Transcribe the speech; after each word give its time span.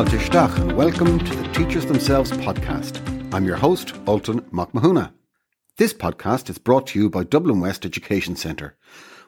Fáilte 0.00 0.18
Isteach 0.18 0.58
and 0.58 0.72
welcome 0.78 1.18
to 1.18 1.36
the 1.36 1.46
Teachers 1.52 1.84
Themselves 1.84 2.30
podcast. 2.30 3.02
I'm 3.34 3.44
your 3.44 3.56
host, 3.56 3.92
Ultan 4.06 4.40
McMahuna. 4.50 5.12
This 5.76 5.92
podcast 5.92 6.48
is 6.48 6.56
brought 6.56 6.86
to 6.86 6.98
you 6.98 7.10
by 7.10 7.22
Dublin 7.22 7.60
West 7.60 7.84
Education 7.84 8.34
Centre. 8.34 8.78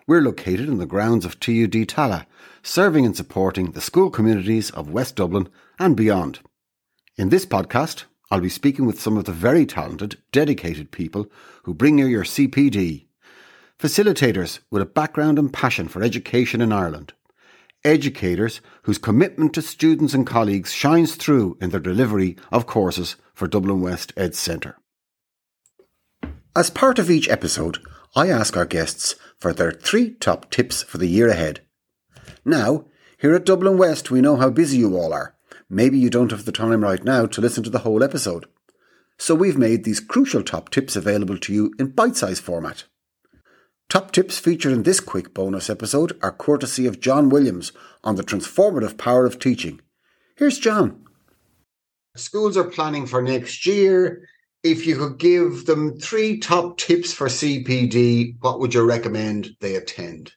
We're 0.07 0.22
located 0.22 0.71
in 0.71 0.79
the 0.79 0.86
grounds 0.86 1.27
of 1.27 1.39
TUD 1.39 1.72
Tallaght, 1.72 2.25
serving 2.62 3.04
and 3.04 3.14
supporting 3.14 3.72
the 3.72 3.82
school 3.82 4.08
communities 4.08 4.71
of 4.71 4.89
West 4.89 5.14
Dublin 5.14 5.50
and 5.79 5.95
beyond. 5.95 6.40
In 7.18 7.29
this 7.29 7.45
podcast, 7.45 8.04
I'll 8.31 8.40
be 8.40 8.48
speaking 8.48 8.86
with 8.86 8.98
some 8.98 9.18
of 9.18 9.26
the 9.26 9.32
very 9.32 9.67
talented, 9.67 10.23
dedicated 10.32 10.90
people 10.90 11.26
who 11.64 11.75
bring 11.75 11.98
you 11.98 12.07
your 12.07 12.25
CPD. 12.25 13.09
Facilitators 13.79 14.61
with 14.70 14.81
a 14.81 14.86
background 14.86 15.39
and 15.39 15.53
passion 15.53 15.86
for 15.86 16.03
education 16.03 16.62
in 16.62 16.73
Ireland 16.73 17.12
educators 17.85 18.61
whose 18.82 18.99
commitment 18.99 19.54
to 19.54 19.63
students 19.63 20.14
and 20.14 20.27
colleagues 20.27 20.73
shines 20.73 21.17
through 21.17 21.57
in 21.61 21.71
their 21.71 21.81
delivery 21.81 22.36
of 22.50 22.67
courses 22.67 23.17
for 23.35 23.46
Dublin 23.46 23.81
West 23.81 24.13
Ed 24.17 24.35
Centre. 24.35 24.77
As 26.54 26.71
part 26.71 26.99
of 26.99 27.11
each 27.11 27.29
episode, 27.29 27.79
I 28.14 28.29
ask 28.29 28.57
our 28.57 28.67
guests 28.67 29.14
for 29.39 29.53
their 29.53 29.73
three 29.73 30.11
top 30.14 30.50
tips 30.50 30.82
for 30.82 30.99
the 30.99 31.09
year 31.09 31.29
ahead. 31.29 31.61
Now, 32.45 32.87
here 33.19 33.34
at 33.34 33.47
Dublin 33.47 33.78
West, 33.78 34.11
we 34.11 34.20
know 34.20 34.37
how 34.37 34.51
busy 34.51 34.78
you 34.78 34.97
all 34.97 35.12
are. 35.12 35.34
Maybe 35.70 35.98
you 35.98 36.11
don't 36.11 36.31
have 36.31 36.45
the 36.45 36.53
time 36.53 36.83
right 36.83 37.03
now 37.03 37.25
to 37.27 37.41
listen 37.41 37.62
to 37.65 37.71
the 37.71 37.78
whole 37.78 38.03
episode. 38.03 38.47
So 39.17 39.34
we've 39.34 39.56
made 39.56 39.84
these 39.84 40.01
crucial 40.01 40.43
top 40.43 40.71
tips 40.71 40.97
available 40.97 41.39
to 41.39 41.53
you 41.53 41.73
in 41.78 41.91
bite 41.93 42.17
sized 42.17 42.43
format. 42.43 42.84
Top 43.93 44.11
tips 44.11 44.39
featured 44.39 44.73
in 44.73 44.85
this 44.85 45.01
quick 45.01 45.35
bonus 45.35 45.69
episode 45.69 46.19
are 46.23 46.33
courtesy 46.33 46.87
of 46.87 46.98
John 46.98 47.29
Williams 47.29 47.73
on 48.03 48.17
the 48.17 48.23
transformative 48.23 48.97
power 48.97 49.27
of 49.27 49.39
teaching. 49.39 49.83
Here's 50.34 50.59
John. 50.59 51.05
Schools 52.17 52.57
are 52.57 52.65
planning 52.65 53.07
for 53.07 53.21
next 53.21 53.67
year. 53.67 54.27
If 54.62 54.87
you 54.87 54.97
could 54.97 55.19
give 55.19 55.67
them 55.67 55.99
three 55.99 56.39
top 56.39 56.79
tips 56.79 57.12
for 57.12 57.27
CPD, 57.27 58.37
what 58.41 58.61
would 58.61 58.73
you 58.73 58.83
recommend 58.83 59.51
they 59.61 59.77
attend? 59.77 60.33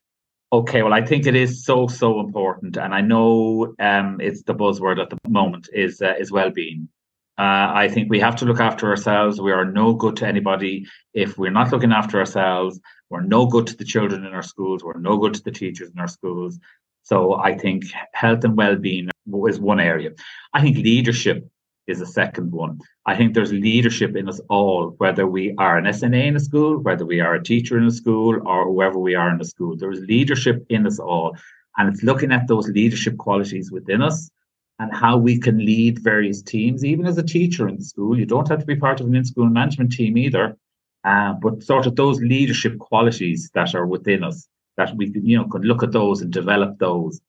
Okay, 0.52 0.84
well, 0.84 0.94
I 0.94 1.06
think 1.06 1.26
it 1.26 1.38
is 1.38 1.64
so 1.64 1.88
so 1.88 2.20
important, 2.20 2.76
and 2.76 2.94
I 2.94 3.00
know 3.00 3.74
um, 3.80 4.18
it's 4.20 4.44
the 4.44 4.54
buzzword 4.54 5.02
at 5.02 5.10
the 5.10 5.18
moment 5.30 5.70
is 5.72 6.02
uh, 6.02 6.16
is 6.20 6.30
well-being. 6.30 6.90
Uh, 7.38 7.68
I 7.84 7.90
think 7.90 8.10
we 8.10 8.20
have 8.22 8.38
to 8.38 8.46
look 8.46 8.62
after 8.62 8.90
ourselves. 8.90 9.42
We 9.42 9.52
are 9.52 9.66
no 9.66 9.94
good 9.94 10.16
to 10.18 10.28
anybody 10.28 10.86
if 11.14 11.38
we're 11.38 11.52
not 11.52 11.72
looking 11.72 11.92
after 11.92 12.18
ourselves. 12.20 12.80
We're 13.10 13.22
no 13.22 13.46
good 13.46 13.68
to 13.68 13.76
the 13.76 13.84
children 13.84 14.26
in 14.26 14.34
our 14.34 14.42
schools. 14.42 14.84
We're 14.84 15.00
no 15.00 15.18
good 15.18 15.34
to 15.34 15.44
the 15.44 15.52
teachers 15.52 15.92
in 15.92 16.00
our 16.00 16.08
schools. 16.08 16.60
So 17.04 17.36
I 17.36 17.58
think 17.58 17.86
health 18.14 18.44
and 18.46 18.56
well-being 18.56 19.10
is 19.48 19.60
one 19.60 19.80
area. 19.80 20.12
I 20.54 20.62
think 20.62 20.78
leadership 20.78 21.48
is 21.88 22.02
a 22.02 22.06
second 22.06 22.52
one. 22.52 22.80
I 23.06 23.16
think 23.16 23.34
there's 23.34 23.52
leadership 23.52 24.16
in 24.16 24.28
us 24.30 24.40
all, 24.50 24.96
whether 24.98 25.28
we 25.28 25.54
are 25.58 25.78
an 25.78 25.86
SNA 25.86 26.26
in 26.28 26.36
a 26.36 26.40
school, 26.40 26.80
whether 26.80 27.06
we 27.06 27.20
are 27.20 27.36
a 27.36 27.44
teacher 27.44 27.78
in 27.78 27.86
a 27.86 27.92
school, 27.92 28.42
or 28.48 28.66
whoever 28.66 28.98
we 28.98 29.14
are 29.14 29.30
in 29.30 29.42
a 29.42 29.46
school. 29.46 29.76
There 29.76 29.92
is 29.92 30.00
leadership 30.00 30.66
in 30.70 30.88
us 30.88 31.00
all. 31.00 31.38
And 31.78 31.90
it's 31.90 32.02
looking 32.02 32.32
at 32.32 32.48
those 32.48 32.70
leadership 32.70 33.18
qualities 33.18 33.72
within 33.72 34.02
us 34.02 34.32
and 34.80 34.94
how 34.94 35.18
we 35.18 35.40
can 35.40 35.58
lead 35.58 36.00
various 36.00 36.42
teams, 36.42 36.84
even 36.84 37.06
as 37.06 37.18
a 37.18 37.24
teacher 37.24 37.68
in 37.68 37.78
the 37.78 37.84
school. 37.84 38.18
You 38.18 38.26
don't 38.26 38.50
have 38.50 38.60
to 38.60 38.66
be 38.66 38.76
part 38.76 39.00
of 39.00 39.08
an 39.08 39.16
in 39.16 39.26
school 39.26 39.50
management 39.50 39.92
team 39.92 40.18
either. 40.18 40.58
Uh, 41.04 41.34
but 41.34 41.64
sort 41.64 41.86
of 41.86 41.96
those 41.96 42.20
leadership 42.20 42.78
qualities 42.80 43.52
that 43.54 43.76
are 43.76 43.86
within 43.86 44.24
us 44.24 44.48
that 44.78 44.96
we 44.96 45.12
you 45.24 45.38
know 45.38 45.46
can 45.46 45.62
look 45.62 45.84
at 45.84 45.92
those 45.92 46.22
and 46.22 46.32
develop 46.32 46.78
those 46.80 47.22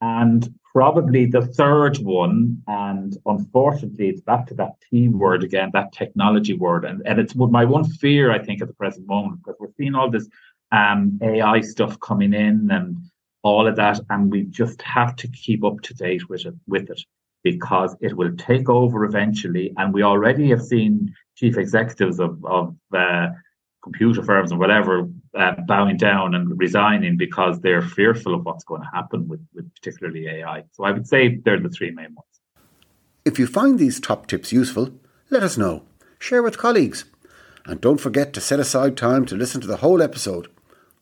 and 0.00 0.52
probably 0.72 1.26
the 1.26 1.42
third 1.42 1.98
one 1.98 2.62
and 2.66 3.16
unfortunately 3.26 4.08
it's 4.08 4.20
back 4.20 4.46
to 4.46 4.54
that 4.54 4.72
team 4.90 5.18
word 5.18 5.42
again 5.42 5.70
that 5.72 5.92
technology 5.92 6.54
word 6.54 6.84
and, 6.84 7.02
and 7.04 7.18
it's 7.18 7.34
my 7.34 7.64
one 7.64 7.84
fear 7.84 8.30
i 8.30 8.38
think 8.38 8.60
at 8.60 8.68
the 8.68 8.74
present 8.74 9.06
moment 9.06 9.40
because 9.42 9.58
we're 9.58 9.72
seeing 9.76 9.94
all 9.94 10.10
this 10.10 10.28
um, 10.72 11.18
ai 11.22 11.60
stuff 11.60 11.98
coming 12.00 12.32
in 12.32 12.68
and 12.70 12.96
all 13.48 13.66
of 13.66 13.76
that 13.76 14.00
and 14.10 14.30
we 14.30 14.42
just 14.44 14.80
have 14.82 15.16
to 15.16 15.28
keep 15.28 15.64
up 15.64 15.80
to 15.82 15.94
date 15.94 16.28
with 16.28 16.44
it 16.46 16.54
with 16.66 16.90
it 16.90 17.00
because 17.42 17.96
it 18.00 18.16
will 18.16 18.34
take 18.36 18.68
over 18.68 19.04
eventually 19.04 19.72
and 19.76 19.94
we 19.94 20.02
already 20.02 20.50
have 20.50 20.62
seen 20.62 21.14
chief 21.36 21.56
executives 21.56 22.18
of, 22.20 22.44
of 22.44 22.74
uh, 22.92 23.28
computer 23.82 24.22
firms 24.22 24.50
and 24.50 24.60
whatever 24.60 25.08
uh, 25.34 25.54
bowing 25.66 25.96
down 25.96 26.34
and 26.34 26.58
resigning 26.58 27.16
because 27.16 27.60
they're 27.60 27.82
fearful 27.82 28.34
of 28.34 28.44
what's 28.44 28.64
going 28.64 28.82
to 28.82 28.90
happen 28.92 29.28
with, 29.28 29.40
with 29.54 29.72
particularly 29.76 30.26
AI. 30.28 30.64
So 30.72 30.84
I 30.84 30.90
would 30.90 31.06
say 31.06 31.36
they're 31.36 31.60
the 31.60 31.68
three 31.68 31.90
main 31.90 32.14
ones. 32.14 32.28
If 33.24 33.38
you 33.38 33.46
find 33.46 33.78
these 33.78 34.00
top 34.00 34.26
tips 34.26 34.52
useful, 34.52 34.90
let 35.30 35.42
us 35.42 35.56
know. 35.56 35.84
Share 36.18 36.42
with 36.42 36.58
colleagues. 36.58 37.04
And 37.66 37.80
don't 37.80 38.00
forget 38.00 38.32
to 38.32 38.40
set 38.40 38.60
aside 38.60 38.96
time 38.96 39.26
to 39.26 39.36
listen 39.36 39.60
to 39.60 39.66
the 39.66 39.78
whole 39.78 40.02
episode. 40.02 40.48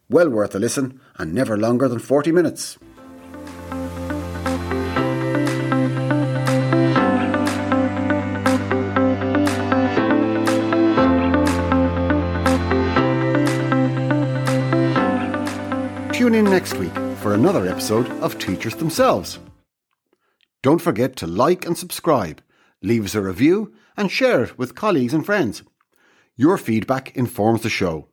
Well 0.09 0.31
worth 0.31 0.55
a 0.55 0.61
listen 0.61 1.01
and 1.17 1.35
never 1.35 1.57
longer 1.57 1.89
than 1.89 1.99
40 1.99 2.31
minutes. 2.31 2.79
Tune 16.13 16.35
in 16.35 16.45
next 16.45 16.75
week 16.75 16.95
for 17.19 17.35
another 17.35 17.67
episode 17.67 18.09
of 18.21 18.39
Teachers 18.39 18.77
Themselves. 18.77 19.41
Don't 20.63 20.81
forget 20.81 21.17
to 21.17 21.27
like 21.27 21.67
and 21.67 21.77
subscribe, 21.77 22.41
leave 22.81 23.05
us 23.05 23.17
a 23.17 23.21
review, 23.21 23.75
and 23.97 24.11
share 24.11 24.45
it 24.45 24.57
with 24.57 24.77
colleagues 24.77 25.13
and 25.13 25.27
friends. 25.27 25.65
Your 26.37 26.59
feedback 26.59 27.17
informs 27.17 27.63
the 27.63 27.69
show. 27.69 28.09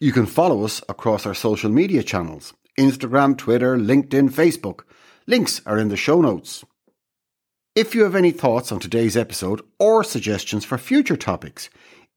You 0.00 0.12
can 0.12 0.26
follow 0.26 0.64
us 0.64 0.82
across 0.88 1.26
our 1.26 1.34
social 1.34 1.70
media 1.70 2.02
channels 2.02 2.54
Instagram, 2.78 3.36
Twitter, 3.36 3.76
LinkedIn, 3.76 4.30
Facebook. 4.30 4.84
Links 5.26 5.60
are 5.66 5.78
in 5.78 5.88
the 5.88 5.96
show 5.96 6.22
notes. 6.22 6.64
If 7.74 7.94
you 7.94 8.02
have 8.04 8.16
any 8.16 8.30
thoughts 8.30 8.72
on 8.72 8.80
today's 8.80 9.16
episode 9.16 9.60
or 9.78 10.02
suggestions 10.02 10.64
for 10.64 10.78
future 10.78 11.16
topics, 11.16 11.68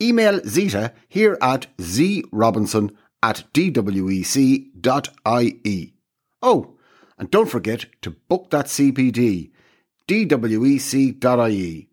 email 0.01 0.39
Zita 0.47 0.93
here 1.09 1.37
at 1.41 1.67
zrobinson 1.77 2.95
at 3.21 3.43
dwec.ie. 3.53 4.63
Oh, 6.41 6.77
and 7.17 7.29
don't 7.29 7.49
forget 7.49 7.85
to 8.01 8.11
book 8.11 8.49
that 8.49 8.65
CPD, 8.67 9.51
dwec.ie. 10.07 11.89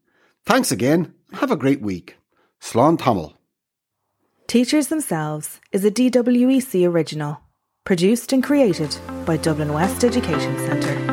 Thanks 0.46 0.72
again 0.72 1.14
have 1.32 1.50
a 1.50 1.56
great 1.56 1.80
week. 1.80 2.16
Slán 2.60 2.98
Tamil. 2.98 3.39
Teachers 4.50 4.88
Themselves 4.88 5.60
is 5.70 5.84
a 5.84 5.92
DWEC 5.92 6.84
original, 6.84 7.40
produced 7.84 8.32
and 8.32 8.42
created 8.42 8.96
by 9.24 9.36
Dublin 9.36 9.72
West 9.72 10.02
Education 10.02 10.58
Centre. 10.58 11.09